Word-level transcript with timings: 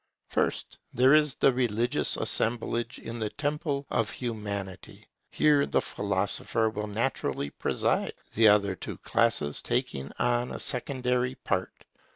First, 0.29 0.79
there 0.91 1.13
is 1.13 1.35
the 1.35 1.53
religious 1.53 2.17
assemblage 2.17 2.97
in 2.97 3.19
the 3.19 3.29
Temple 3.29 3.85
of 3.91 4.09
Humanity. 4.09 5.07
Here 5.29 5.67
the 5.67 5.79
philosopher 5.79 6.71
will 6.71 6.87
naturally 6.87 7.51
preside, 7.51 8.13
the 8.33 8.47
other 8.47 8.73
two 8.75 8.97
classes 8.97 9.61
taking 9.61 10.11
on 10.17 10.51
a 10.53 10.57
secondary 10.59 11.35
part. 11.35 11.85